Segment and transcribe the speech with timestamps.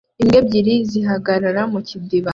[0.21, 2.29] Imbwa ebyiri zihagarara mu kidiba